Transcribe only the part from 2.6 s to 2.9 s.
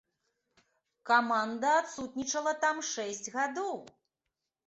там